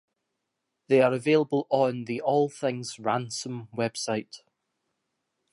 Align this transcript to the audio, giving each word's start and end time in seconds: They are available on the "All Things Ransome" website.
They 0.87 0.99
are 1.03 1.13
available 1.13 1.67
on 1.69 2.05
the 2.05 2.21
"All 2.21 2.49
Things 2.49 2.97
Ransome" 2.97 3.67
website. 3.71 4.41